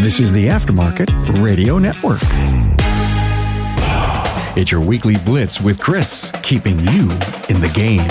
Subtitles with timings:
[0.00, 2.20] This is the Aftermarket Radio Network.
[4.56, 7.10] It's your weekly blitz with Chris, keeping you
[7.50, 8.08] in the game.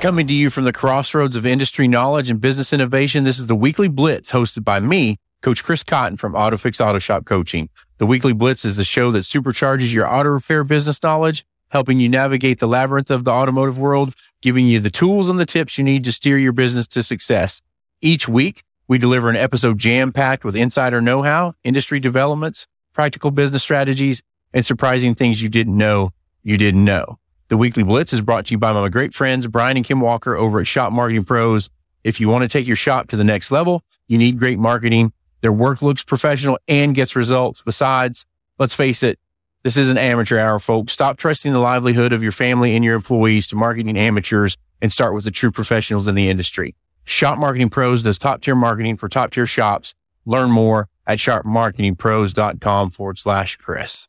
[0.00, 3.54] Coming to you from the crossroads of industry knowledge and business innovation, this is the
[3.54, 7.68] weekly blitz hosted by me, Coach Chris Cotton from AutoFix Auto Shop Coaching.
[7.98, 11.44] The weekly blitz is the show that supercharges your auto repair business knowledge,
[11.74, 15.44] helping you navigate the labyrinth of the automotive world, giving you the tools and the
[15.44, 17.60] tips you need to steer your business to success.
[18.00, 23.32] Each week, we deliver an episode jam packed with insider know how, industry developments, practical
[23.32, 26.12] business strategies, and surprising things you didn't know
[26.44, 27.18] you didn't know.
[27.48, 30.36] The weekly blitz is brought to you by my great friends, Brian and Kim Walker
[30.36, 31.70] over at Shop Marketing Pros.
[32.04, 35.12] If you want to take your shop to the next level, you need great marketing.
[35.40, 37.62] Their work looks professional and gets results.
[37.62, 38.26] Besides,
[38.60, 39.18] let's face it,
[39.64, 40.92] this is an amateur hour, folks.
[40.92, 45.14] Stop trusting the livelihood of your family and your employees to marketing amateurs and start
[45.14, 46.76] with the true professionals in the industry.
[47.06, 49.94] Shop Marketing Pros does top tier marketing for top tier shops.
[50.26, 54.06] Learn more at shopmarketingpros.com forward slash Chris.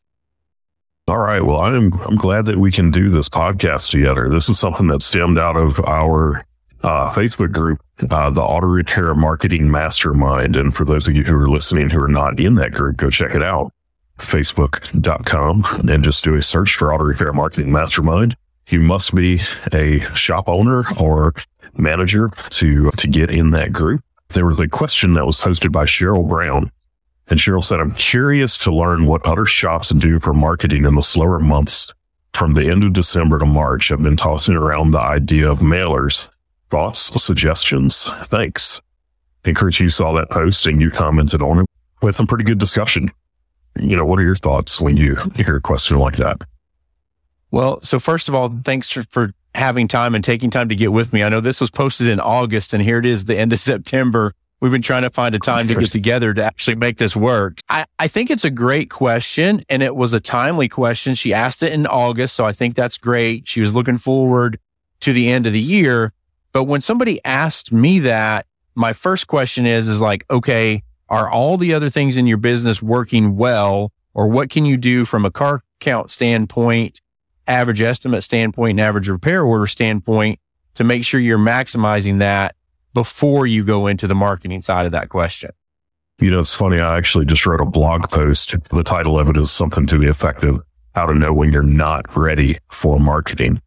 [1.07, 1.41] All right.
[1.41, 4.27] Well, I'm I'm glad that we can do this podcast together.
[4.29, 6.45] This is something that stemmed out of our
[6.83, 7.79] uh, Facebook group,
[8.09, 10.55] uh, the Auto Repair Marketing Mastermind.
[10.55, 13.09] And for those of you who are listening who are not in that group, go
[13.09, 13.71] check it out.
[14.17, 18.35] Facebook.com and just do a search for Auto Repair Marketing Mastermind.
[18.69, 19.41] You must be
[19.73, 21.33] a shop owner or
[21.77, 24.01] manager to to get in that group.
[24.29, 26.71] There was a question that was posted by Cheryl Brown
[27.27, 31.01] and Cheryl said, I'm curious to learn what other shops do for marketing in the
[31.01, 31.93] slower months
[32.33, 33.91] from the end of December to March.
[33.91, 36.29] I've been tossing around the idea of mailers.
[36.69, 38.09] Thoughts, suggestions?
[38.25, 38.81] Thanks.
[39.43, 41.65] And Kurt, you saw that post and you commented on it
[42.01, 43.11] with a pretty good discussion.
[43.79, 46.41] You know, what are your thoughts when you hear a question like that?
[47.51, 50.91] Well, so first of all, thanks for, for having time and taking time to get
[50.91, 51.23] with me.
[51.23, 54.33] I know this was posted in August and here it is the end of September.
[54.61, 57.59] We've been trying to find a time to get together to actually make this work.
[57.69, 61.13] I, I think it's a great question and it was a timely question.
[61.13, 62.35] She asked it in August.
[62.35, 63.47] So I think that's great.
[63.47, 64.57] She was looking forward
[65.01, 66.13] to the end of the year.
[66.51, 71.57] But when somebody asked me that, my first question is, is like, okay, are all
[71.57, 73.91] the other things in your business working well?
[74.13, 77.01] Or what can you do from a car count standpoint,
[77.47, 80.39] average estimate standpoint, and average repair order standpoint
[80.75, 82.55] to make sure you're maximizing that
[82.93, 85.51] before you go into the marketing side of that question?
[86.19, 86.79] You know, it's funny.
[86.79, 88.55] I actually just wrote a blog post.
[88.69, 90.63] The title of it is something to the effect of
[90.95, 93.61] how to know when you're not ready for marketing.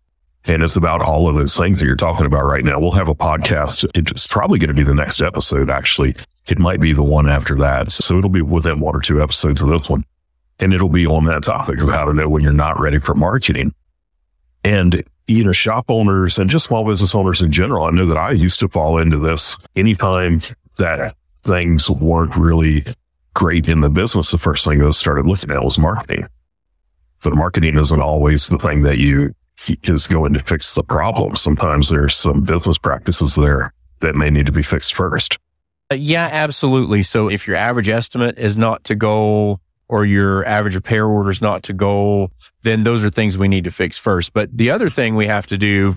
[0.47, 2.81] And it's about all of those things that you're talking about right now.
[2.81, 3.84] We'll have a podcast.
[3.94, 6.16] It's probably going to be the next episode, actually.
[6.48, 7.92] It might be the one after that.
[7.92, 10.04] So it'll be within one or two episodes of this one.
[10.59, 13.14] And it'll be on that topic of how to know when you're not ready for
[13.14, 13.72] marketing.
[14.64, 17.84] And you know, shop owners and just small business owners in general.
[17.84, 20.41] I know that I used to fall into this anytime
[20.78, 22.84] that things weren't really
[23.34, 24.30] great in the business.
[24.30, 26.26] The first thing I started looking at was marketing.
[27.22, 29.34] But marketing isn't always the thing that you
[29.84, 31.36] is going to fix the problem.
[31.36, 35.36] Sometimes there's some business practices there that may need to be fixed first.
[35.91, 37.03] Uh, yeah, absolutely.
[37.03, 41.41] So if your average estimate is not to go or your average repair order is
[41.41, 42.31] not to goal,
[42.62, 44.34] then those are things we need to fix first.
[44.34, 45.94] But the other thing we have to do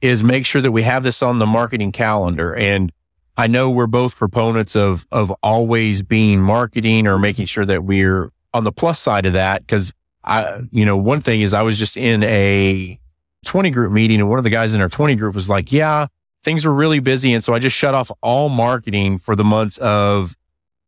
[0.00, 2.54] is make sure that we have this on the marketing calendar.
[2.54, 2.90] And
[3.36, 8.30] I know we're both proponents of, of always being marketing or making sure that we're
[8.54, 9.68] on the plus side of that.
[9.68, 9.92] Cause
[10.24, 12.98] I, you know, one thing is I was just in a
[13.44, 16.06] 20 group meeting and one of the guys in our 20 group was like, yeah,
[16.46, 17.34] things were really busy.
[17.34, 20.36] And so I just shut off all marketing for the months of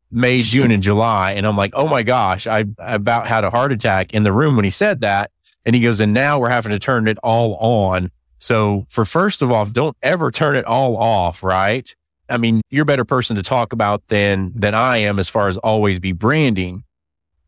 [0.08, 1.32] May, June, and July.
[1.32, 4.54] And I'm like, oh my gosh, I about had a heart attack in the room
[4.54, 5.32] when he said that.
[5.66, 8.12] And he goes, and now we're having to turn it all on.
[8.38, 11.92] So for first of all, don't ever turn it all off, right?
[12.30, 15.48] I mean, you're a better person to talk about than, than I am as far
[15.48, 16.84] as always be branding,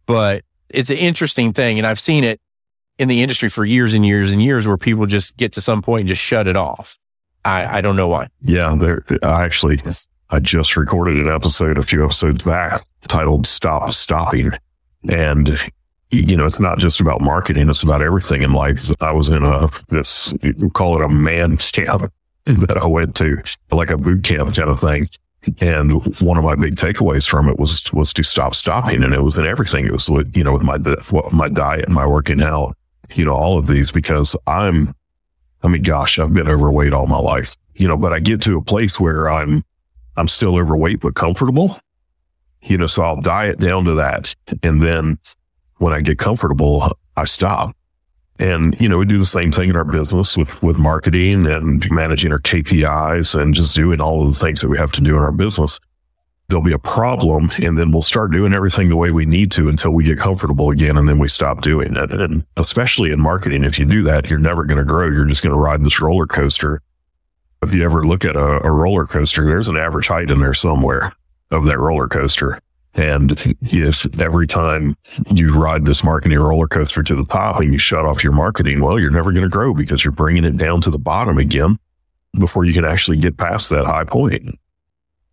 [0.07, 1.79] but it's an interesting thing.
[1.79, 2.41] And I've seen it
[2.99, 5.81] in the industry for years and years and years where people just get to some
[5.81, 6.99] point and just shut it off.
[7.45, 8.29] I, I don't know why.
[8.43, 8.75] Yeah.
[8.79, 9.83] There, I actually,
[10.31, 14.53] I just recorded an episode a few episodes back titled Stop Stopping.
[15.09, 15.59] And,
[16.11, 17.71] you know, it's not just about marketing.
[17.71, 18.91] It's about everything in life.
[19.01, 20.35] I was in a, this,
[20.75, 22.13] call it a man camp
[22.45, 23.43] that I went to,
[23.73, 25.09] like a boot camp kind of thing.
[25.61, 29.03] And one of my big takeaways from it was, was to stop stopping.
[29.03, 29.87] And it was in everything.
[29.87, 30.77] It was, you know, with my,
[31.33, 32.77] my diet, my working out,
[33.15, 34.95] you know, all of these because I'm,
[35.63, 38.57] I mean, gosh, I've been overweight all my life, you know, but I get to
[38.57, 39.63] a place where I'm,
[40.17, 41.79] I'm still overweight, but comfortable.
[42.63, 44.35] You know, so I'll diet down to that.
[44.63, 45.19] And then
[45.79, 47.75] when I get comfortable, I stop.
[48.39, 51.91] And, you know, we do the same thing in our business with, with marketing and
[51.91, 55.17] managing our KPIs and just doing all of the things that we have to do
[55.17, 55.79] in our business.
[56.51, 59.69] There'll be a problem and then we'll start doing everything the way we need to
[59.69, 60.99] until we get comfortable again.
[60.99, 62.11] And then we stop doing it.
[62.11, 65.09] And especially in marketing, if you do that, you're never going to grow.
[65.09, 66.83] You're just going to ride this roller coaster.
[67.63, 70.55] If you ever look at a, a roller coaster, there's an average height in there
[70.55, 71.13] somewhere
[71.51, 72.61] of that roller coaster.
[72.95, 74.97] And if every time
[75.31, 78.81] you ride this marketing roller coaster to the top and you shut off your marketing,
[78.81, 81.79] well, you're never going to grow because you're bringing it down to the bottom again
[82.39, 84.59] before you can actually get past that high point.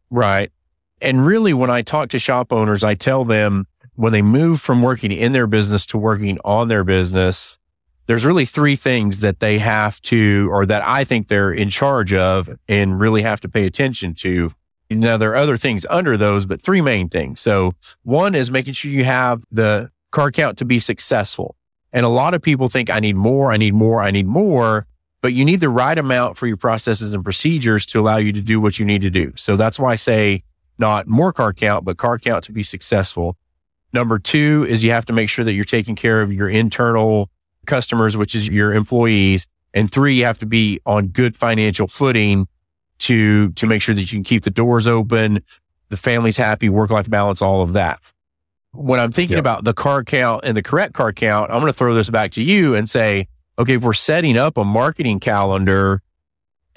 [0.10, 0.52] Right.
[1.02, 4.82] And really, when I talk to shop owners, I tell them when they move from
[4.82, 7.58] working in their business to working on their business,
[8.06, 12.14] there's really three things that they have to, or that I think they're in charge
[12.14, 14.52] of and really have to pay attention to
[14.90, 17.40] now there are other things under those, but three main things.
[17.40, 17.74] So
[18.04, 21.56] one is making sure you have the car count to be successful.
[21.92, 24.86] And a lot of people think I need more, I need more, I need more,
[25.22, 28.42] but you need the right amount for your processes and procedures to allow you to
[28.42, 29.34] do what you need to do.
[29.36, 30.44] So that's why I say
[30.78, 33.38] not more car count, but car count to be successful.
[33.94, 37.30] Number two is you have to make sure that you're taking care of your internal
[37.66, 39.48] customers, which is your employees.
[39.74, 42.48] And three, you have to be on good financial footing
[43.00, 45.40] to to make sure that you can keep the doors open,
[45.90, 48.00] the family's happy, work life balance, all of that.
[48.74, 51.78] When I'm thinking about the car count and the correct car count, I'm going to
[51.78, 53.28] throw this back to you and say,
[53.58, 56.02] okay, if we're setting up a marketing calendar,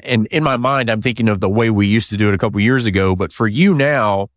[0.05, 2.38] and in my mind, I'm thinking of the way we used to do it a
[2.38, 4.29] couple years ago, but for you now,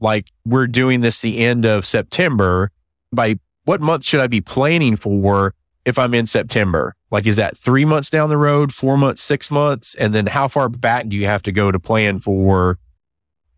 [0.00, 2.70] like we're doing this the end of September.
[3.12, 5.54] By what month should I be planning for
[5.84, 6.94] if I'm in September?
[7.10, 9.94] Like, is that three months down the road, four months, six months?
[9.94, 12.78] And then how far back do you have to go to plan for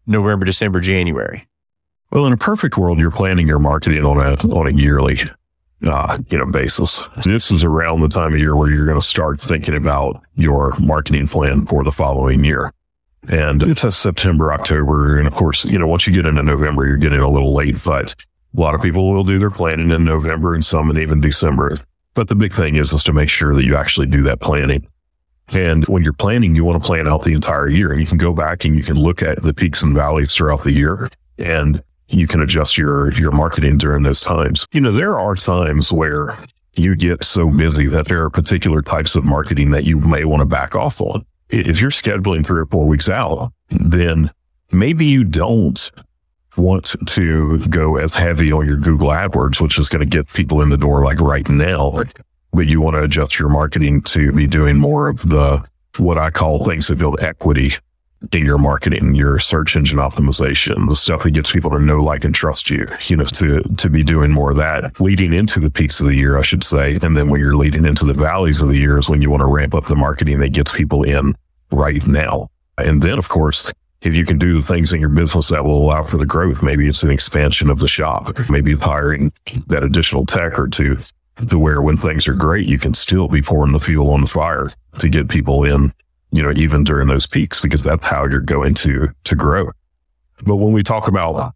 [0.07, 1.49] November, December, January?
[2.11, 5.19] Well, in a perfect world, you're planning your marketing on a, on a yearly,
[5.87, 7.07] uh, you know, basis.
[7.25, 10.73] This is around the time of year where you're going to start thinking about your
[10.81, 12.73] marketing plan for the following year.
[13.29, 15.19] And it's a September, October.
[15.19, 17.77] And of course, you know, once you get into November, you're getting a little late,
[17.85, 18.15] but
[18.57, 21.79] a lot of people will do their planning in November and some in even December.
[22.15, 24.87] But the big thing is, is to make sure that you actually do that planning.
[25.51, 28.19] And when you're planning, you want to plan out the entire year and you can
[28.19, 31.09] go back and you can look at the peaks and valleys throughout the year
[31.39, 34.67] and you can adjust your, your marketing during those times.
[34.73, 36.39] You know, there are times where
[36.75, 40.41] you get so busy that there are particular types of marketing that you may want
[40.41, 41.25] to back off on.
[41.51, 44.31] If you're scheduling three or four weeks out, then
[44.71, 45.91] maybe you don't
[46.57, 50.61] want to go as heavy on your Google AdWords, which is going to get people
[50.61, 52.03] in the door like right now,
[52.53, 55.65] but you want to adjust your marketing to be doing more of the
[55.99, 57.73] what I call things that build equity
[58.33, 62.25] in your marketing, your search engine optimization, the stuff that gets people to know, like,
[62.25, 65.71] and trust you, you know, to, to be doing more of that leading into the
[65.71, 66.99] peaks of the year, I should say.
[67.03, 69.43] And then when you're leading into the valleys of the year is when you want
[69.43, 71.37] to ramp up the marketing that gets people in
[71.71, 72.51] right now.
[72.77, 73.73] And then, of course,
[74.03, 76.63] if you can do the things in your business that will allow for the growth,
[76.63, 79.33] maybe it's an expansion of the shop, maybe hiring
[79.67, 80.99] that additional tech or two
[81.49, 84.27] to where when things are great, you can still be pouring the fuel on the
[84.27, 85.93] fire to get people in,
[86.31, 89.71] you know, even during those peaks, because that's how you're going to, to grow.
[90.45, 91.55] But when we talk about,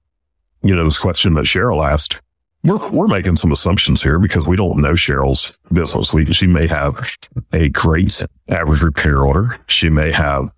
[0.62, 2.20] you know, this question that Cheryl asked,
[2.64, 6.12] we're, we're making some assumptions here because we don't know Cheryl's business.
[6.12, 7.16] We, she may have
[7.52, 9.58] a great average repair order.
[9.66, 10.50] She may have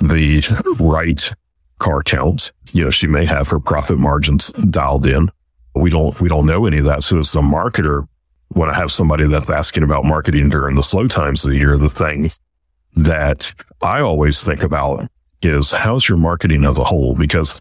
[0.00, 0.42] the
[0.80, 1.32] right
[1.78, 2.52] car count.
[2.72, 5.30] You know, she may have her profit margins dialed in.
[5.74, 7.02] We don't, we don't know any of that.
[7.04, 8.06] So as the marketer,
[8.48, 11.76] when I have somebody that's asking about marketing during the slow times of the year,
[11.76, 12.30] the thing
[12.96, 15.08] that I always think about
[15.42, 17.14] is how's your marketing as a whole?
[17.14, 17.60] Because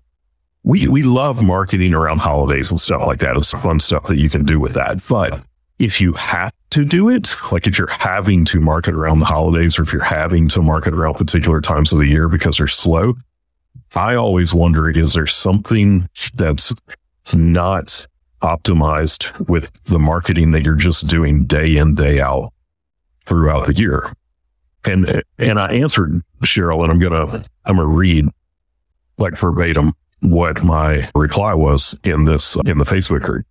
[0.64, 3.38] we, we love marketing around holidays and stuff like that.
[3.38, 5.02] It's fun stuff that you can do with that.
[5.08, 5.42] But
[5.80, 9.80] if you have to do it, like if you're having to market around the holidays
[9.80, 13.14] or if you're having to market around particular times of the year because they're slow,
[13.96, 16.74] I always wonder, is there something that's
[17.34, 18.06] not
[18.42, 22.54] optimized with the marketing that you're just doing day in, day out
[23.26, 24.12] throughout the year?
[24.86, 28.28] And, and I answered Cheryl and I'm to, I'm to read
[29.18, 33.46] like verbatim what my reply was in this, in the Facebook group.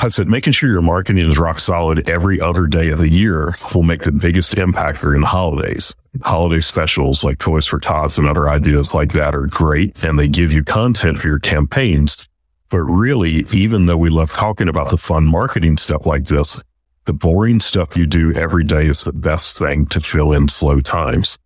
[0.00, 3.54] I said, making sure your marketing is rock solid every other day of the year
[3.74, 5.94] will make the biggest impact during the holidays.
[6.22, 10.28] Holiday specials like Toys for Tots and other ideas like that are great and they
[10.28, 12.28] give you content for your campaigns.
[12.70, 16.60] But really, even though we love talking about the fun marketing stuff like this,
[17.04, 20.80] the boring stuff you do every day is the best thing to fill in slow
[20.80, 21.38] times.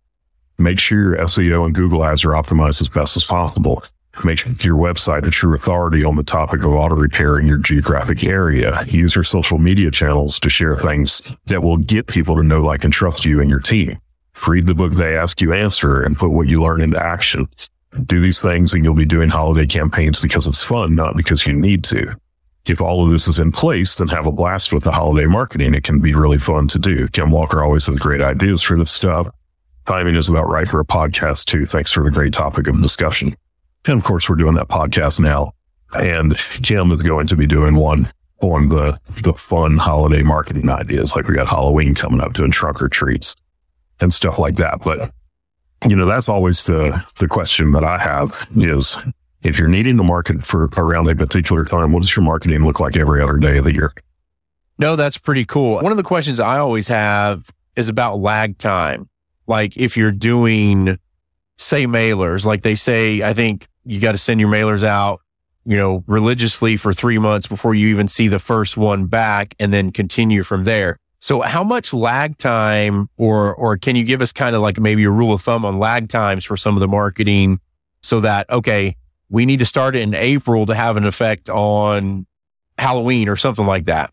[0.57, 3.83] Make sure your SEO and Google ads are optimized as best as possible.
[4.23, 8.23] Make your website a true authority on the topic of auto repair in your geographic
[8.23, 8.83] area.
[8.85, 12.83] Use your social media channels to share things that will get people to know, like,
[12.83, 13.97] and trust you and your team.
[14.47, 17.47] Read the book they ask you answer and put what you learn into action.
[18.05, 21.53] Do these things and you'll be doing holiday campaigns because it's fun, not because you
[21.53, 22.15] need to.
[22.69, 25.73] If all of this is in place, then have a blast with the holiday marketing.
[25.73, 27.07] It can be really fun to do.
[27.07, 29.27] Kim Walker always has great ideas for this stuff.
[29.85, 31.65] Timing is about right for a podcast too.
[31.65, 33.35] Thanks for the great topic of discussion.
[33.87, 35.53] And of course, we're doing that podcast now.
[35.93, 38.07] And Jim is going to be doing one
[38.41, 41.15] on the, the fun holiday marketing ideas.
[41.15, 43.35] Like we got Halloween coming up doing trunk or treats
[43.99, 44.81] and stuff like that.
[44.83, 45.11] But,
[45.87, 48.97] you know, that's always the, the question that I have is
[49.43, 52.79] if you're needing to market for around a particular time, what does your marketing look
[52.79, 53.93] like every other day of the year?
[54.77, 55.79] No, that's pretty cool.
[55.79, 59.09] One of the questions I always have is about lag time.
[59.47, 60.97] Like if you're doing,
[61.57, 65.21] say, mailers, like they say, I think you got to send your mailers out,
[65.65, 69.73] you know, religiously for three months before you even see the first one back and
[69.73, 70.97] then continue from there.
[71.19, 75.03] So how much lag time or, or can you give us kind of like maybe
[75.03, 77.59] a rule of thumb on lag times for some of the marketing
[78.01, 78.95] so that, okay,
[79.29, 82.25] we need to start it in April to have an effect on
[82.77, 84.11] Halloween or something like that?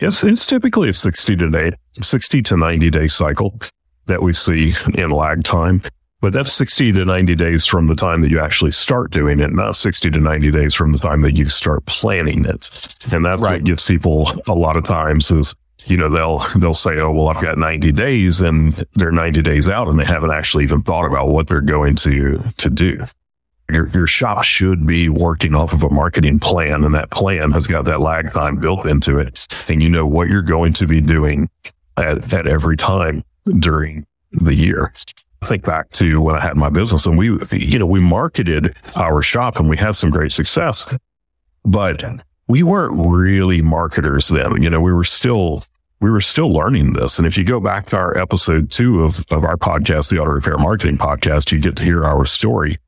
[0.00, 3.58] Yes, it's typically a 60 to day, 60 to 90 day cycle
[4.06, 5.82] that we see in lag time.
[6.20, 9.52] But that's 60 to 90 days from the time that you actually start doing it,
[9.52, 12.96] not 60 to 90 days from the time that you start planning it.
[13.12, 13.62] And that right.
[13.62, 15.54] gives people a lot of times is,
[15.86, 19.68] you know, they'll, they'll say, Oh, well, I've got 90 days and they're 90 days
[19.68, 23.04] out and they haven't actually even thought about what they're going to, to do.
[23.70, 27.66] Your, your shop should be working off of a marketing plan and that plan has
[27.66, 29.46] got that lag time built into it.
[29.68, 31.50] And you know what you're going to be doing
[31.96, 33.22] at, at every time
[33.60, 34.92] during the year
[35.46, 39.22] think back to when I had my business and we, you know, we marketed our
[39.22, 40.96] shop and we had some great success,
[41.64, 42.04] but
[42.48, 44.62] we weren't really marketers then.
[44.62, 45.62] You know, we were still,
[46.00, 47.18] we were still learning this.
[47.18, 50.30] And if you go back to our episode two of, of our podcast, the Auto
[50.30, 52.78] Repair Marketing Podcast, you get to hear our story.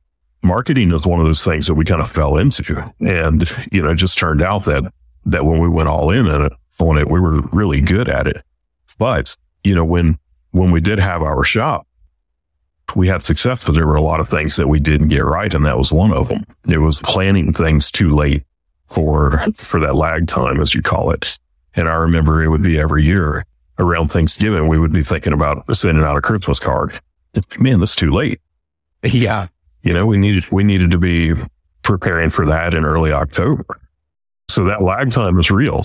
[0.43, 2.93] Marketing is one of those things that we kind of fell into.
[3.01, 4.93] And, you know, it just turned out that,
[5.27, 8.27] that when we went all in on it, on it, we were really good at
[8.27, 8.43] it.
[8.99, 10.17] But, you know, when,
[10.53, 11.87] when we did have our shop,
[12.97, 15.53] we had success, but there were a lot of things that we didn't get right.
[15.53, 16.45] And that was one of them.
[16.67, 18.45] It was planning things too late
[18.87, 21.39] for, for that lag time, as you call it.
[21.77, 23.45] And I remember it would be every year
[23.81, 26.99] around Thanksgiving, we would be thinking about sending out a Christmas card.
[27.59, 28.41] Man, that's too late.
[29.03, 29.49] Yeah.
[29.83, 31.35] You know, we needed, we needed to be
[31.83, 33.65] preparing for that in early October.
[34.49, 35.85] So that lag time is real.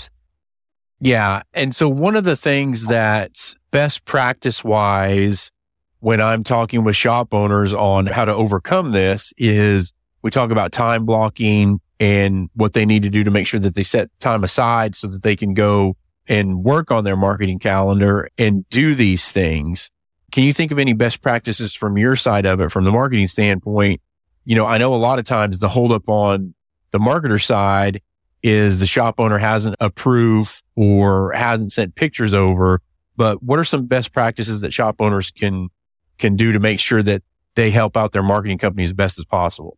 [0.99, 1.43] Yeah.
[1.53, 5.51] And so one of the things that best practice wise
[5.99, 10.71] when I'm talking with shop owners on how to overcome this is we talk about
[10.71, 14.43] time blocking and what they need to do to make sure that they set time
[14.43, 15.95] aside so that they can go
[16.27, 19.89] and work on their marketing calendar and do these things.
[20.31, 23.27] Can you think of any best practices from your side of it, from the marketing
[23.27, 24.01] standpoint?
[24.43, 26.53] You know, I know a lot of times the holdup on
[26.91, 28.01] the marketer side
[28.43, 32.81] is the shop owner hasn't approved or hasn't sent pictures over.
[33.17, 35.69] But what are some best practices that shop owners can
[36.17, 37.23] can do to make sure that
[37.55, 39.77] they help out their marketing company as best as possible?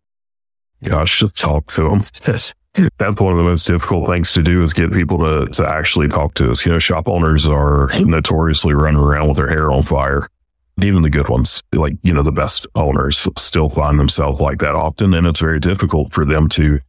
[0.84, 2.02] Gosh, just talk to them.
[2.98, 6.10] That's one of the most difficult things to do is get people to, to actually
[6.10, 6.66] talk to us.
[6.66, 10.28] You know, shop owners are notoriously running around with their hair on fire.
[10.82, 14.76] Even the good ones, like, you know, the best owners still find themselves like that
[14.76, 15.14] often.
[15.14, 16.80] And it's very difficult for them to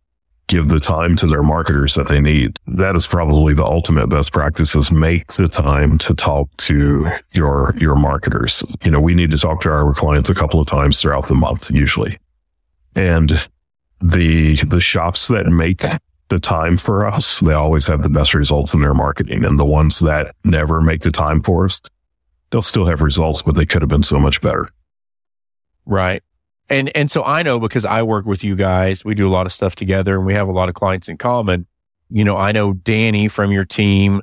[0.49, 2.57] give the time to their marketers that they need.
[2.67, 7.75] That is probably the ultimate best practice is make the time to talk to your,
[7.79, 8.63] your marketers.
[8.83, 11.35] You know, we need to talk to our clients a couple of times throughout the
[11.35, 12.19] month, usually.
[12.95, 13.49] And
[14.01, 15.83] the, the shops that make
[16.29, 19.45] the time for us, they always have the best results in their marketing.
[19.45, 21.81] And the ones that never make the time for us,
[22.51, 24.69] they'll still have results, but they could have been so much better.
[25.85, 26.23] Right.
[26.71, 29.47] And, and so I know because I work with you guys, we do a lot
[29.47, 31.67] of stuff together and we have a lot of clients in common.
[32.11, 34.23] You know, I know Danny from your team.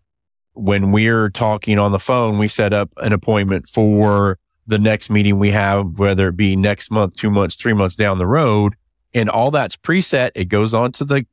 [0.53, 5.37] When we're talking on the phone, we set up an appointment for the next meeting
[5.37, 8.73] we have, whether it be next month, two months, three months down the road.
[9.13, 10.31] And all that's preset.
[10.33, 11.25] It goes on to the,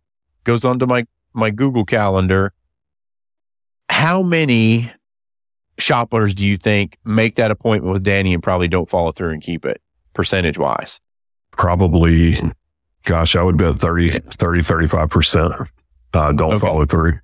[0.44, 2.52] goes onto my, my Google calendar.
[3.88, 4.90] How many
[5.83, 9.31] shop owners do you think make that appointment with Danny and probably don't follow through
[9.31, 9.83] and keep it?
[10.12, 11.01] percentage wise?
[11.51, 12.37] Probably,
[13.05, 15.69] gosh, I would bet 30, 30, 35%
[16.15, 16.67] uh, don't okay.
[16.67, 17.19] follow through.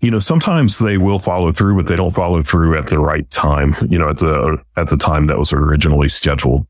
[0.00, 3.28] You know, sometimes they will follow through, but they don't follow through at the right
[3.30, 6.66] time, you know, at the, at the time that was originally scheduled.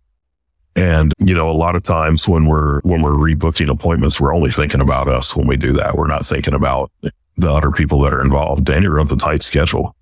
[0.77, 4.51] And, you know, a lot of times when we're, when we're rebooking appointments, we're only
[4.51, 5.97] thinking about us when we do that.
[5.97, 6.91] We're not thinking about
[7.37, 8.65] the other people that are involved.
[8.65, 9.97] Danny runs a tight schedule.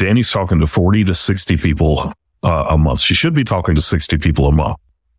[0.00, 2.10] Danny's talking to 40 to 60 people
[2.42, 3.00] uh, a month.
[3.00, 4.78] She should be talking to 60 people a month,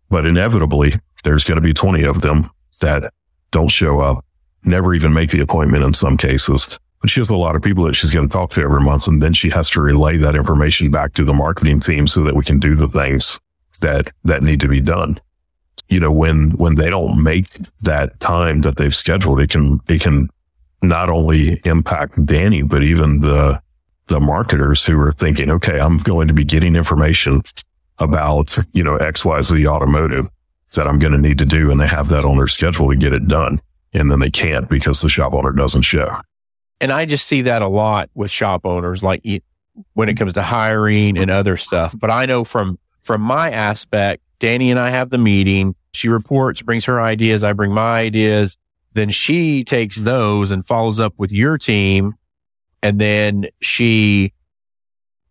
[0.09, 2.49] but inevitably there's going to be 20 of them
[2.81, 3.13] that
[3.51, 4.25] don't show up,
[4.63, 6.79] never even make the appointment in some cases.
[6.99, 9.07] But she has a lot of people that she's going to talk to every month.
[9.07, 12.35] And then she has to relay that information back to the marketing team so that
[12.35, 13.39] we can do the things
[13.81, 15.21] that, that need to be done.
[15.89, 17.49] You know, when, when they don't make
[17.81, 20.29] that time that they've scheduled, it can, it can
[20.81, 23.61] not only impact Danny, but even the,
[24.11, 27.41] the marketers who are thinking, okay, I'm going to be getting information
[27.97, 30.27] about, you know, XYZ automotive
[30.75, 31.71] that I'm going to need to do.
[31.71, 33.59] And they have that on their schedule to get it done.
[33.93, 36.19] And then they can't because the shop owner doesn't show.
[36.81, 39.23] And I just see that a lot with shop owners, like
[39.93, 41.95] when it comes to hiring and other stuff.
[41.97, 45.73] But I know from, from my aspect, Danny and I have the meeting.
[45.93, 47.43] She reports, brings her ideas.
[47.43, 48.57] I bring my ideas.
[48.93, 52.15] Then she takes those and follows up with your team.
[52.83, 54.33] And then she,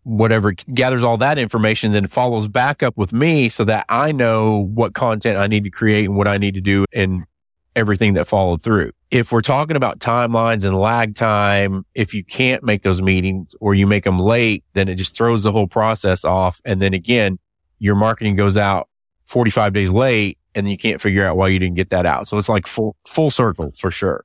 [0.04, 4.66] whatever, gathers all that information, then follows back up with me so that I know
[4.75, 7.25] what content I need to create and what I need to do and
[7.75, 12.62] everything that followed through if we're talking about timelines and lag time, if you can't
[12.62, 16.25] make those meetings or you make them late, then it just throws the whole process
[16.25, 16.61] off.
[16.64, 17.38] And then again,
[17.78, 18.88] your marketing goes out
[19.26, 22.28] 45 days late and you can't figure out why you didn't get that out.
[22.28, 24.25] So it's like full, full circle for sure.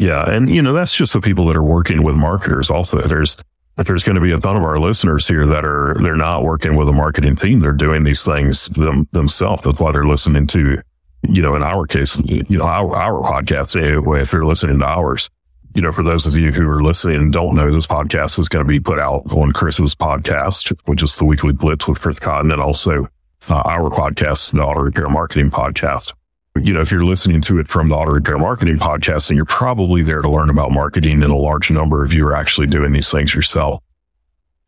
[0.00, 0.24] Yeah.
[0.28, 2.70] And you know, that's just the people that are working with marketers.
[2.70, 3.36] Also, there's,
[3.76, 6.76] there's going to be a ton of our listeners here that are, they're not working
[6.76, 7.60] with a marketing team.
[7.60, 9.62] They're doing these things them, themselves.
[9.62, 10.82] That's why they're listening to
[11.28, 14.86] you know, in our case, you know, our, our podcast, anyway, if you're listening to
[14.86, 15.28] ours,
[15.74, 18.48] you know, for those of you who are listening and don't know, this podcast is
[18.48, 22.18] going to be put out on Chris's podcast, which is the weekly blitz with Chris
[22.18, 23.08] Cotton and also
[23.48, 26.12] uh, our podcast, the auto repair marketing podcast.
[26.62, 29.44] You know, if you're listening to it from the auto repair marketing podcast, and you're
[29.44, 32.92] probably there to learn about marketing and a large number of you are actually doing
[32.92, 33.82] these things yourself.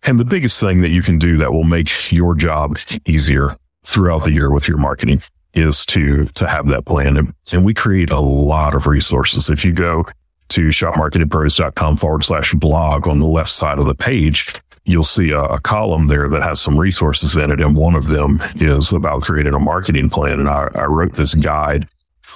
[0.04, 4.24] And the biggest thing that you can do that will make your job easier throughout
[4.24, 5.20] the year with your marketing
[5.54, 7.34] is to, to have that plan.
[7.52, 9.50] And we create a lot of resources.
[9.50, 10.04] If you go
[10.48, 15.40] to shopmarketingpros.com forward slash blog on the left side of the page, you'll see a,
[15.42, 17.60] a, column there that has some resources in it.
[17.60, 20.40] And one of them is about creating a marketing plan.
[20.40, 21.86] And I, I wrote this guide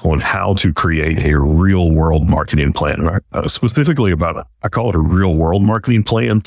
[0.05, 4.95] on how to create a real world marketing plan, uh, specifically about, I call it
[4.95, 6.43] a real world marketing plan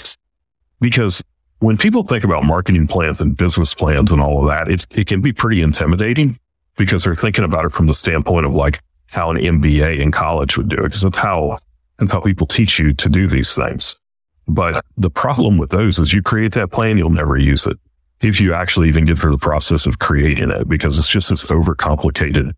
[0.79, 1.23] because
[1.59, 5.07] when people think about marketing plans and business plans and all of that, it, it
[5.07, 6.37] can be pretty intimidating
[6.77, 10.55] because they're thinking about it from the standpoint of like how an MBA in college
[10.55, 10.91] would do it.
[10.91, 11.57] Cause that's how,
[11.97, 13.99] and how people teach you to do these things.
[14.49, 17.77] But the problem with those is you create that plan, you'll never use it
[18.21, 21.45] if you actually even get through the process of creating it because it's just this
[21.45, 22.51] overcomplicated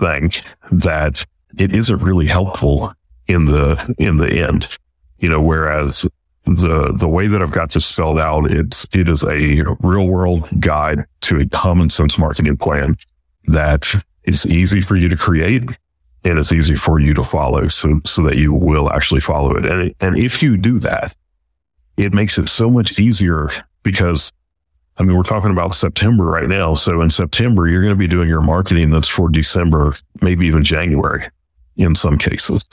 [0.00, 0.32] thing
[0.72, 1.24] that
[1.56, 2.92] it isn't really helpful
[3.28, 4.76] in the, in the end.
[5.18, 6.06] You know, whereas
[6.46, 10.48] the, the way that I've got this spelled out, it's, it is a real world
[10.60, 12.96] guide to a common sense marketing plan
[13.46, 15.78] that is easy for you to create
[16.24, 19.66] and it's easy for you to follow so, so that you will actually follow it.
[19.66, 21.14] And, and if you do that,
[21.96, 23.48] it makes it so much easier
[23.82, 24.32] because
[24.96, 26.74] I mean, we're talking about September right now.
[26.74, 30.62] So in September, you're going to be doing your marketing that's for December, maybe even
[30.62, 31.28] January
[31.76, 32.64] in some cases.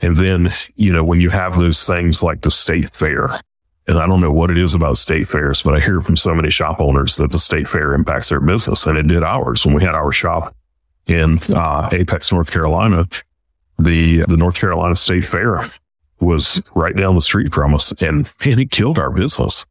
[0.00, 3.40] And then, you know, when you have those things like the state fair,
[3.86, 6.34] and I don't know what it is about state fairs, but I hear from so
[6.34, 8.86] many shop owners that the state fair impacts their business.
[8.86, 10.54] And it did ours when we had our shop
[11.06, 13.06] in uh, Apex, North Carolina.
[13.78, 15.60] The, the North Carolina State Fair
[16.24, 19.64] was right down the street from us and, and it killed our business.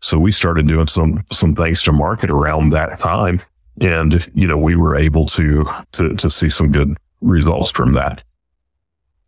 [0.00, 3.40] So we started doing some, some things to market around that time.
[3.80, 8.22] And, you know, we were able to, to, to see some good results from that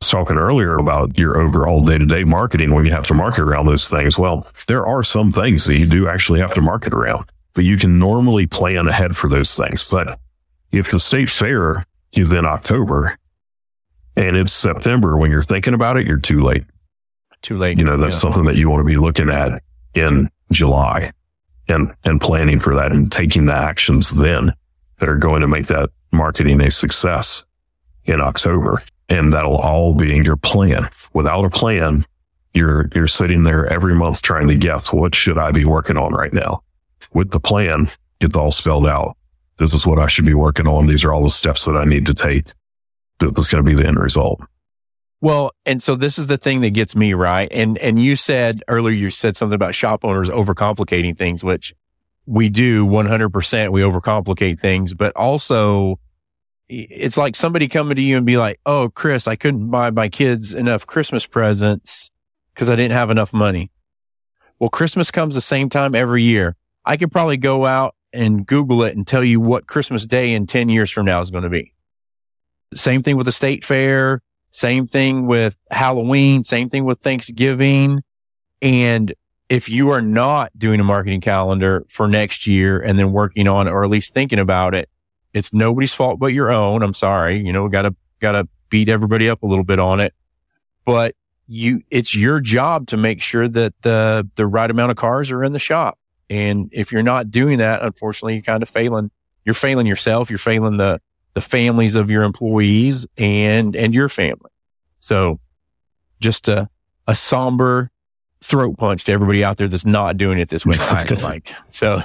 [0.01, 3.15] I was talking earlier about your overall day to day marketing when you have to
[3.15, 4.19] market around those things.
[4.19, 7.77] Well, there are some things that you do actually have to market around, but you
[7.77, 9.91] can normally plan ahead for those things.
[9.91, 10.19] But
[10.73, 13.19] if the state fair is in October
[14.21, 16.65] and it's September when you're thinking about it, you're too late.
[17.41, 17.79] Too late.
[17.79, 18.21] You know, that's yeah.
[18.21, 19.63] something that you want to be looking at
[19.95, 21.11] in July
[21.69, 24.53] and, and planning for that and taking the actions then
[24.99, 27.45] that are going to make that marketing a success
[28.05, 30.85] in October and that'll all be in your plan.
[31.15, 32.05] Without a plan,
[32.53, 36.13] you're, you're sitting there every month trying to guess what should I be working on
[36.13, 36.63] right now?
[37.15, 37.87] With the plan,
[38.21, 39.17] it's all spelled out.
[39.57, 40.87] This is what I should be working on.
[40.87, 42.53] These are all the steps that I need to take.
[43.21, 44.41] This is going to be the end result.
[45.21, 47.49] Well, and so this is the thing that gets me right.
[47.51, 51.75] And, and you said earlier, you said something about shop owners overcomplicating things, which
[52.27, 53.71] we do 100%.
[53.71, 56.01] We overcomplicate things, but also
[56.69, 60.09] it's like somebody coming to you and be like, Oh, Chris, I couldn't buy my
[60.09, 62.11] kids enough Christmas presents
[62.55, 63.71] because I didn't have enough money.
[64.59, 66.57] Well, Christmas comes the same time every year.
[66.85, 70.47] I could probably go out and Google it and tell you what Christmas Day in
[70.47, 71.73] 10 years from now is going to be.
[72.75, 74.23] Same thing with the state fair.
[74.53, 76.45] Same thing with Halloween.
[76.45, 78.03] Same thing with Thanksgiving.
[78.63, 79.13] And
[79.49, 83.69] if you are not doing a marketing calendar for next year and then working on
[83.69, 84.89] or at least thinking about it,
[85.33, 86.83] it's nobody's fault but your own.
[86.83, 87.45] I'm sorry.
[87.45, 90.15] You know, gotta, gotta beat everybody up a little bit on it,
[90.85, 91.15] but
[91.47, 95.43] you, it's your job to make sure that the, the right amount of cars are
[95.43, 95.99] in the shop.
[96.29, 99.11] And if you're not doing that, unfortunately, you're kind of failing.
[99.45, 100.31] You're failing yourself.
[100.31, 101.01] You're failing the,
[101.35, 104.51] the families of your employees and, and your family.
[105.01, 105.41] So
[106.21, 106.69] just a,
[107.07, 107.91] a somber
[108.43, 110.77] throat punch to everybody out there that's not doing it this way.
[111.23, 112.01] like, so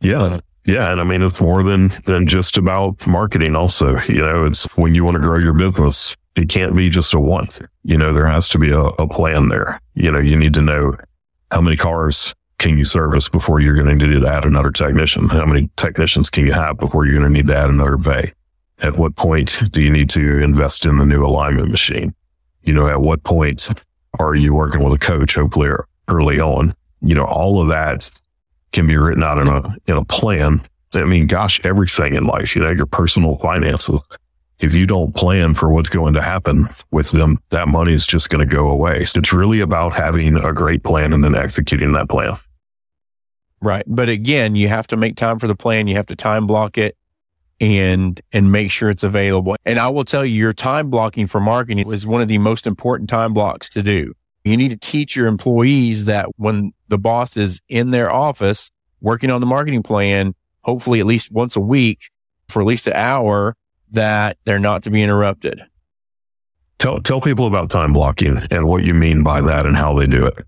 [0.00, 0.40] yeah.
[0.64, 0.92] Yeah.
[0.92, 3.98] And I mean, it's more than, than just about marketing also.
[4.02, 7.20] You know, it's when you want to grow your business, it can't be just a
[7.20, 7.60] want.
[7.84, 9.80] You know, there has to be a, a plan there.
[9.94, 10.96] You know, you need to know
[11.50, 15.28] how many cars can you service before you're going to need to add another technician?
[15.28, 18.32] How many technicians can you have before you're going to need to add another bay?
[18.82, 22.14] At what point do you need to invest in the new alignment machine?
[22.64, 23.68] You know, at what point
[24.18, 25.70] are you working with a coach, hopefully
[26.08, 26.74] early on?
[27.00, 28.10] You know, all of that
[28.72, 30.62] can be written out in a, in a plan.
[30.94, 34.00] I mean, gosh, everything in life, you know, your personal finances.
[34.60, 38.30] If you don't plan for what's going to happen with them, that money is just
[38.30, 39.04] going to go away.
[39.04, 42.34] So it's really about having a great plan and then executing that plan.
[43.60, 43.84] Right.
[43.86, 45.88] But again, you have to make time for the plan.
[45.88, 46.96] You have to time block it
[47.62, 49.56] and and make sure it's available.
[49.64, 52.66] And I will tell you, your time blocking for marketing is one of the most
[52.66, 54.12] important time blocks to do.
[54.44, 59.30] You need to teach your employees that when the boss is in their office working
[59.30, 62.10] on the marketing plan, hopefully at least once a week
[62.48, 63.56] for at least an hour,
[63.92, 65.62] that they're not to be interrupted.
[66.80, 70.08] Tell tell people about time blocking and what you mean by that and how they
[70.08, 70.44] do it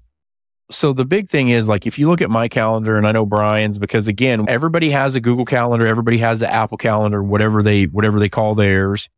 [0.71, 3.27] so the big thing is like if you look at my calendar and I know
[3.27, 7.85] Brian's because again everybody has a Google calendar everybody has the Apple calendar whatever they
[7.85, 9.09] whatever they call theirs.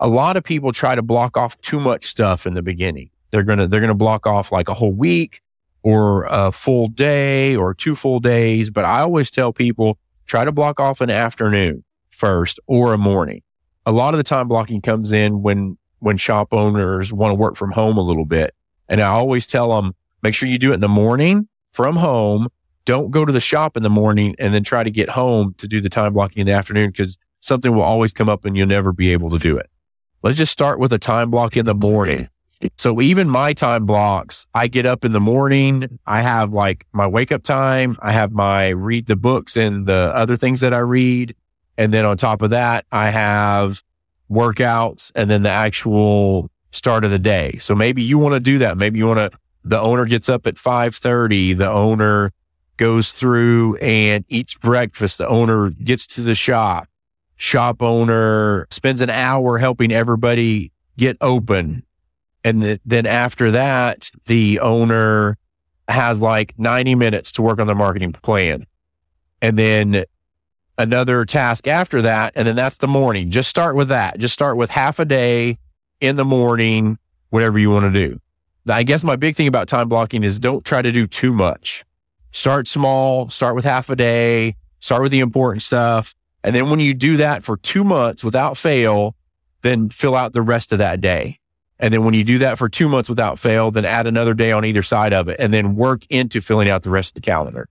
[0.00, 3.10] A lot of people try to block off too much stuff in the beginning.
[3.30, 5.40] They're going to they're going to block off like a whole week
[5.82, 8.70] or a full day or two full days.
[8.70, 13.42] But I always tell people try to block off an afternoon first or a morning.
[13.86, 17.56] A lot of the time blocking comes in when when shop owners want to work
[17.56, 18.54] from home a little bit.
[18.88, 22.48] And I always tell them Make sure you do it in the morning from home.
[22.86, 25.68] Don't go to the shop in the morning and then try to get home to
[25.68, 28.66] do the time blocking in the afternoon because something will always come up and you'll
[28.66, 29.68] never be able to do it.
[30.22, 32.28] Let's just start with a time block in the morning.
[32.78, 35.98] So even my time blocks, I get up in the morning.
[36.06, 37.98] I have like my wake up time.
[38.00, 41.34] I have my read the books and the other things that I read.
[41.76, 43.82] And then on top of that, I have
[44.30, 47.58] workouts and then the actual start of the day.
[47.58, 48.78] So maybe you want to do that.
[48.78, 51.54] Maybe you want to the owner gets up at 5:30.
[51.54, 52.32] The owner
[52.76, 55.18] goes through and eats breakfast.
[55.18, 56.88] The owner gets to the shop.
[57.36, 61.84] Shop owner spends an hour helping everybody get open.
[62.44, 65.38] And the, then after that, the owner
[65.88, 68.66] has like 90 minutes to work on the marketing plan.
[69.40, 70.04] And then
[70.78, 72.32] another task after that.
[72.36, 73.30] And then that's the morning.
[73.30, 74.18] Just start with that.
[74.18, 75.58] Just start with half a day
[76.00, 76.98] in the morning,
[77.30, 78.20] whatever you want to do.
[78.68, 81.84] I guess my big thing about time blocking is don't try to do too much.
[82.32, 86.14] Start small, start with half a day, start with the important stuff.
[86.42, 89.14] And then when you do that for two months without fail,
[89.62, 91.38] then fill out the rest of that day.
[91.78, 94.52] And then when you do that for two months without fail, then add another day
[94.52, 97.26] on either side of it and then work into filling out the rest of the
[97.26, 97.68] calendar.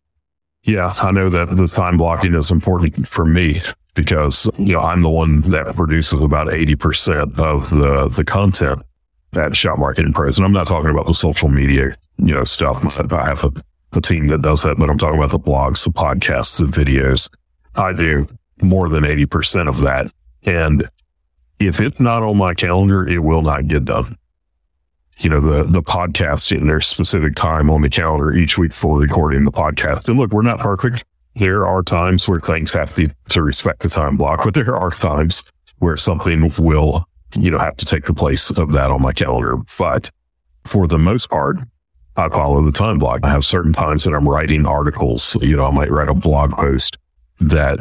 [0.63, 3.61] Yeah, I know that the time blocking is important for me
[3.95, 8.81] because, you know, I'm the one that produces about 80% of the, the content
[9.37, 10.37] at Shop Marketing Pros.
[10.37, 12.83] And I'm not talking about the social media, you know, stuff.
[13.11, 13.51] I have a,
[13.93, 17.29] a team that does that, but I'm talking about the blogs, the podcasts, the videos.
[17.75, 18.25] I do
[18.61, 20.11] more than 80% of that.
[20.43, 20.89] And
[21.59, 24.17] if it's not on my calendar, it will not get done.
[25.19, 28.99] You know, the, the podcast in their specific time on the calendar each week for
[28.99, 30.07] recording the podcast.
[30.07, 31.05] And look, we're not perfect.
[31.35, 34.91] There are times where things have to, to respect the time block, but there are
[34.91, 35.43] times
[35.79, 39.57] where something will you know, have to take the place of that on my calendar.
[39.77, 40.11] But
[40.65, 41.57] for the most part,
[42.15, 43.21] I follow the time block.
[43.23, 45.35] I have certain times that I'm writing articles.
[45.41, 46.97] You know, I might write a blog post
[47.39, 47.79] that,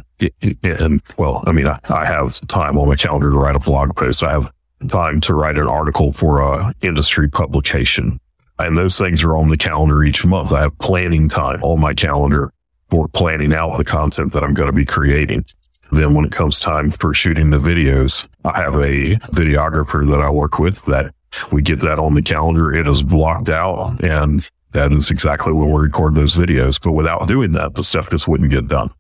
[0.62, 3.94] and well, I mean, I, I have time on my calendar to write a blog
[3.94, 4.24] post.
[4.24, 4.50] I have
[4.88, 8.18] time to write an article for a industry publication.
[8.58, 10.52] And those things are on the calendar each month.
[10.52, 12.52] I have planning time on my calendar
[12.90, 15.44] for planning out the content that I'm going to be creating.
[15.92, 20.31] Then when it comes time for shooting the videos, I have a videographer that I
[20.31, 21.14] work with that
[21.52, 22.74] we get that on the calendar.
[22.74, 26.81] It is blocked out and that is exactly when we record those videos.
[26.83, 28.90] But without doing that, the stuff just wouldn't get done.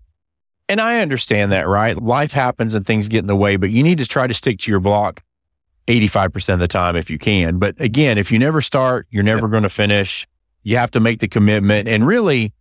[0.68, 1.96] And I understand that, right?
[1.96, 4.58] Life happens and things get in the way, but you need to try to stick
[4.60, 5.22] to your block
[5.88, 7.58] 85% of the time if you can.
[7.58, 10.26] But again, if you never start, you're never going to finish.
[10.62, 11.88] You have to make the commitment.
[11.88, 12.52] And really,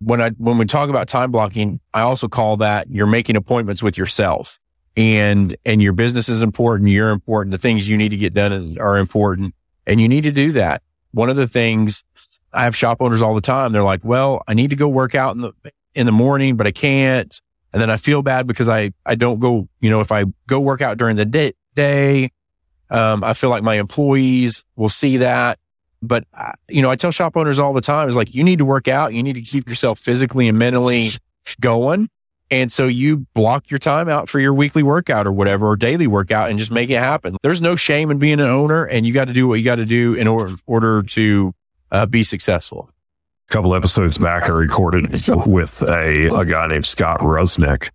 [0.00, 3.82] when I, when we talk about time blocking, I also call that you're making appointments
[3.82, 4.58] with yourself
[4.96, 6.90] and, and your business is important.
[6.90, 7.52] You're important.
[7.52, 9.54] The things you need to get done are important
[9.86, 10.82] and you need to do that.
[11.12, 12.02] One of the things
[12.52, 13.72] I have shop owners all the time.
[13.72, 15.52] They're like, well, I need to go work out in the,
[15.94, 17.40] in the morning, but I can't.
[17.72, 20.60] And then I feel bad because I, I don't go, you know, if I go
[20.60, 22.30] work out during the day,
[22.90, 25.58] um, I feel like my employees will see that.
[26.02, 28.58] But, uh, you know, I tell shop owners all the time is like, you need
[28.58, 29.14] to work out.
[29.14, 31.10] You need to keep yourself physically and mentally
[31.60, 32.08] going.
[32.50, 36.06] And so you block your time out for your weekly workout or whatever, or daily
[36.06, 37.36] workout and just make it happen.
[37.42, 39.76] There's no shame in being an owner and you got to do what you got
[39.76, 41.54] to do in order, order to
[41.90, 42.88] uh, be successful.
[43.48, 45.10] A couple episodes back, I recorded
[45.46, 47.90] with a, a guy named Scott Rusnick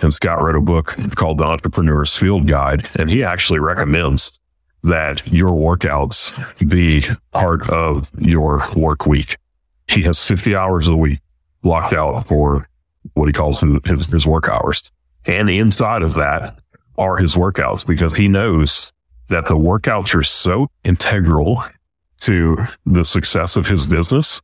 [0.00, 2.86] and Scott wrote a book called The Entrepreneur's Field Guide.
[2.98, 4.38] And he actually recommends
[4.86, 6.32] that your workouts
[6.68, 9.36] be part of your work week.
[9.88, 11.20] He has 50 hours a week
[11.62, 12.68] blocked out for
[13.14, 14.90] what he calls his, his work hours.
[15.26, 16.58] And inside of that
[16.96, 18.92] are his workouts because he knows
[19.28, 21.64] that the workouts are so integral
[22.20, 24.40] to the success of his business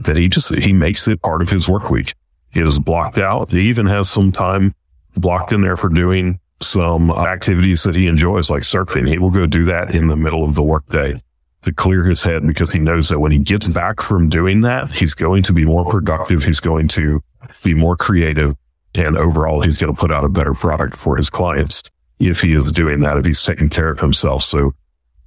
[0.00, 2.14] that he just, he makes it part of his work week.
[2.54, 3.50] It is blocked out.
[3.50, 4.74] He even has some time
[5.16, 9.08] blocked in there for doing some activities that he enjoys, like surfing.
[9.08, 11.20] He will go do that in the middle of the workday
[11.62, 14.90] to clear his head because he knows that when he gets back from doing that,
[14.90, 16.42] he's going to be more productive.
[16.42, 17.22] He's going to
[17.62, 18.56] be more creative
[18.94, 21.82] and overall he's going to put out a better product for his clients
[22.18, 24.42] if he is doing that, if he's taking care of himself.
[24.42, 24.72] So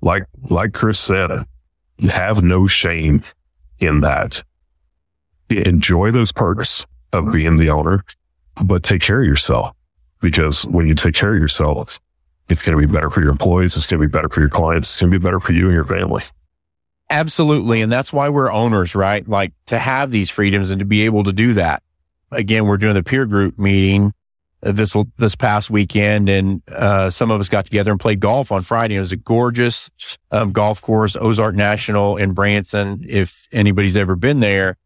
[0.02, 1.30] like, like Chris said,
[2.10, 3.22] have no shame
[3.80, 4.44] in that.
[5.50, 8.04] Enjoy those perks of being the owner
[8.64, 9.76] but take care of yourself
[10.22, 12.00] because when you take care of yourself,
[12.50, 13.76] it's going to be better for your employees.
[13.76, 14.92] It's going to be better for your clients.
[14.92, 16.24] It's going to be better for you and your family.
[17.10, 17.82] Absolutely.
[17.82, 19.28] And that's why we're owners, right?
[19.28, 21.84] Like to have these freedoms and to be able to do that.
[22.32, 24.14] Again, we're doing the peer group meeting
[24.62, 28.64] this, this past weekend and, uh, some of us got together and played golf on
[28.64, 28.96] Friday.
[28.96, 33.06] It was a gorgeous, um, golf course, Ozark National in Branson.
[33.08, 34.78] If anybody's ever been there.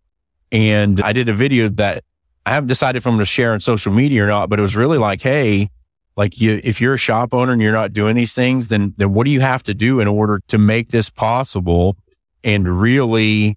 [0.51, 2.03] And I did a video that
[2.49, 4.63] I haven't decided if I'm going to share on social media or not, but it
[4.63, 5.69] was really like, Hey,
[6.17, 9.13] like you, if you're a shop owner and you're not doing these things, then, then
[9.13, 11.95] what do you have to do in order to make this possible
[12.43, 13.55] and really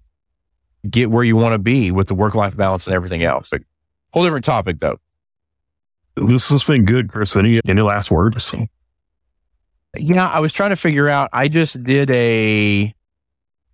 [0.87, 3.51] get where you want to be with the work life balance and everything else?
[3.51, 3.63] Like,
[4.13, 4.97] whole different topic though.
[6.15, 7.35] This has been good, Chris.
[7.35, 8.53] Any, any last words?
[9.97, 12.93] Yeah, I was trying to figure out, I just did a,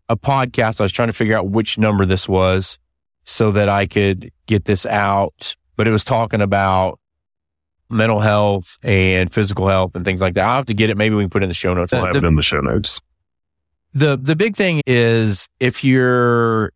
[0.08, 0.80] a podcast.
[0.80, 2.80] I was trying to figure out which number this was
[3.24, 5.56] so that I could get this out.
[5.76, 7.00] But it was talking about
[7.90, 10.46] mental health and physical health and things like that.
[10.46, 10.98] I'll have to get it.
[10.98, 11.94] Maybe we can put it in the show notes.
[11.94, 13.02] I'll have the, it in the show notes.
[13.94, 16.72] The, the big thing is if you're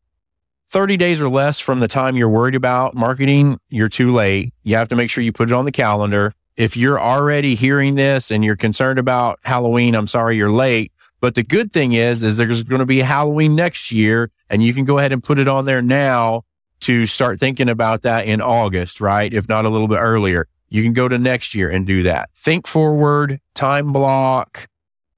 [0.69, 4.53] 30 days or less from the time you're worried about marketing, you're too late.
[4.63, 6.33] You have to make sure you put it on the calendar.
[6.57, 10.91] If you're already hearing this and you're concerned about Halloween, I'm sorry you're late.
[11.23, 14.73] But the good thing is, is there's going to be Halloween next year and you
[14.73, 16.41] can go ahead and put it on there now
[16.81, 19.33] to start thinking about that in August, right?
[19.33, 22.29] If not a little bit earlier, you can go to next year and do that.
[22.35, 24.67] Think forward, time block.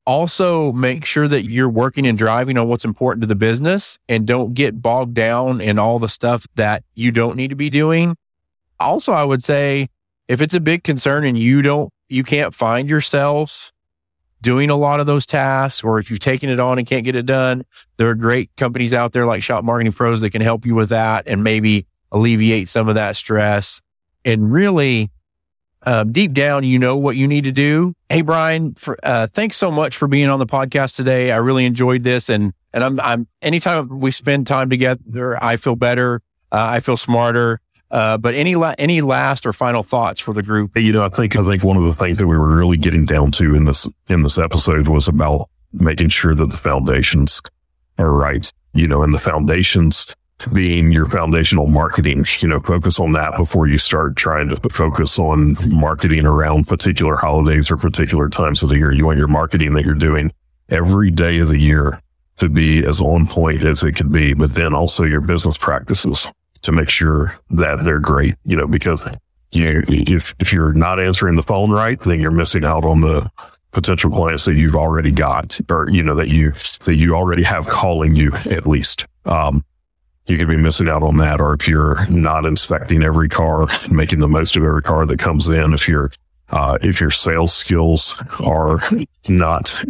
[0.05, 4.27] Also make sure that you're working and driving on what's important to the business and
[4.27, 8.15] don't get bogged down in all the stuff that you don't need to be doing.
[8.79, 9.89] Also, I would say
[10.27, 13.71] if it's a big concern and you don't, you can't find yourself
[14.45, 17.15] doing a lot of those tasks, or if you've taken it on and can't get
[17.15, 17.65] it done,
[17.97, 20.89] there are great companies out there like Shop Marketing Pros that can help you with
[20.89, 23.81] that and maybe alleviate some of that stress.
[24.23, 25.09] And really,
[25.81, 27.95] um, deep down, you know what you need to do.
[28.07, 31.31] Hey, Brian, for, uh, thanks so much for being on the podcast today.
[31.31, 32.29] I really enjoyed this.
[32.29, 36.21] And, and I'm, I'm, anytime we spend time together, I feel better.
[36.51, 37.61] Uh, I feel smarter.
[37.95, 40.77] Uh, but any la- any last or final thoughts for the group?
[40.77, 43.05] You know, I think I think one of the things that we were really getting
[43.05, 47.41] down to in this in this episode was about making sure that the foundations
[47.97, 48.51] are right.
[48.73, 50.13] You know, and the foundations
[50.51, 52.25] being your foundational marketing.
[52.39, 57.15] You know, focus on that before you start trying to focus on marketing around particular
[57.15, 58.91] holidays or particular times of the year.
[58.91, 60.33] You want your marketing that you're doing
[60.67, 62.01] every day of the year
[62.39, 66.29] to be as on point as it can be, but then also your business practices
[66.65, 69.07] to make sure that they're great, you know, because
[69.51, 73.29] you, if, if you're not answering the phone right, then you're missing out on the
[73.71, 76.51] potential clients that you've already got or, you know, that you,
[76.85, 79.05] that you already have calling you at least.
[79.25, 79.63] Um,
[80.27, 81.39] you could be missing out on that.
[81.39, 85.47] Or if you're not inspecting every car, making the most of every car that comes
[85.47, 86.11] in, if you're,
[86.49, 88.79] uh, if your sales skills are
[89.27, 89.83] not,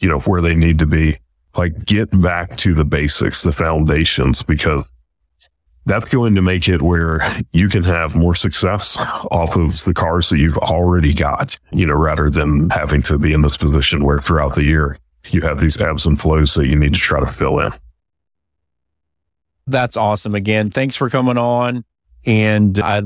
[0.00, 1.18] you know, where they need to be,
[1.56, 4.84] like get back to the basics, the foundations, because
[5.86, 7.20] that's going to make it where
[7.52, 8.96] you can have more success
[9.30, 13.32] off of the cars that you've already got, you know, rather than having to be
[13.32, 14.98] in this position where throughout the year
[15.30, 17.70] you have these ebbs and flows that you need to try to fill in.
[19.68, 20.34] That's awesome.
[20.34, 21.84] Again, thanks for coming on.
[22.24, 23.02] And I,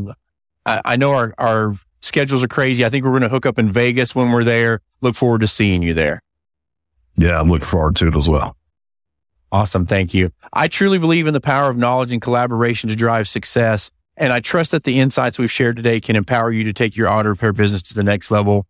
[0.64, 2.84] I know our, our schedules are crazy.
[2.84, 4.80] I think we're going to hook up in Vegas when we're there.
[5.02, 6.22] Look forward to seeing you there.
[7.16, 8.56] Yeah, I'm looking forward to it as well.
[9.52, 9.86] Awesome.
[9.86, 10.30] Thank you.
[10.52, 13.90] I truly believe in the power of knowledge and collaboration to drive success.
[14.16, 17.08] And I trust that the insights we've shared today can empower you to take your
[17.08, 18.66] auto repair business to the next level.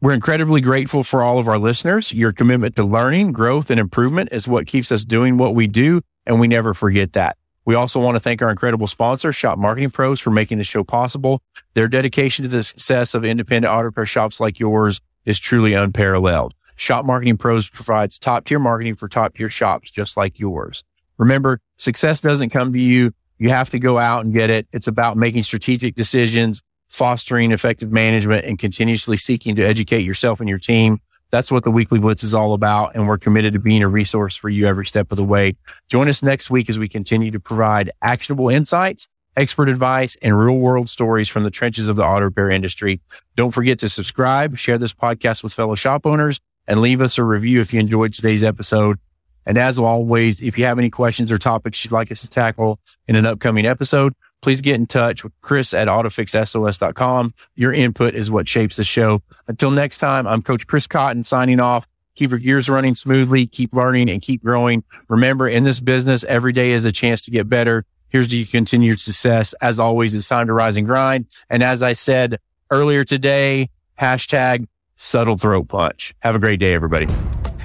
[0.00, 2.12] We're incredibly grateful for all of our listeners.
[2.12, 6.00] Your commitment to learning, growth, and improvement is what keeps us doing what we do
[6.26, 7.36] and we never forget that.
[7.64, 10.84] We also want to thank our incredible sponsor, Shop Marketing Pros, for making the show
[10.84, 11.42] possible.
[11.74, 16.54] Their dedication to the success of independent auto repair shops like yours is truly unparalleled.
[16.78, 20.84] Shop Marketing Pros provides top tier marketing for top tier shops just like yours.
[21.18, 23.12] Remember, success doesn't come to you.
[23.38, 24.66] You have to go out and get it.
[24.72, 30.48] It's about making strategic decisions, fostering effective management and continuously seeking to educate yourself and
[30.48, 32.94] your team that's what the weekly blitz is all about.
[32.94, 35.56] And we're committed to being a resource for you every step of the way.
[35.88, 40.56] Join us next week as we continue to provide actionable insights, expert advice, and real
[40.56, 43.00] world stories from the trenches of the auto repair industry.
[43.36, 47.24] Don't forget to subscribe, share this podcast with fellow shop owners, and leave us a
[47.24, 48.98] review if you enjoyed today's episode.
[49.46, 52.78] And as always, if you have any questions or topics you'd like us to tackle
[53.08, 57.34] in an upcoming episode, please get in touch with Chris at autofixsos.com.
[57.56, 59.22] Your input is what shapes the show.
[59.48, 61.88] Until next time, I'm Coach Chris Cotton signing off.
[62.14, 64.84] Keep your gears running smoothly, keep learning and keep growing.
[65.08, 67.86] Remember, in this business, every day is a chance to get better.
[68.10, 69.54] Here's to your continued success.
[69.62, 71.26] As always, it's time to rise and grind.
[71.48, 72.38] And as I said
[72.70, 74.66] earlier today, hashtag
[74.98, 76.14] subtle throat punch.
[76.20, 77.06] Have a great day, everybody.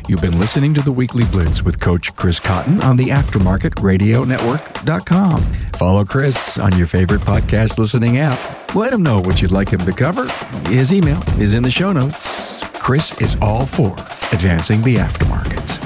[0.08, 5.42] You've been listening to the Weekly Blitz with Coach Chris Cotton on the AftermarketRadioNetwork.com.
[5.78, 8.76] Follow Chris on your favorite podcast listening app.
[8.76, 10.28] Let him know what you'd like him to cover.
[10.70, 12.62] His email is in the show notes.
[12.74, 13.94] Chris is all for
[14.34, 15.83] advancing the aftermarket.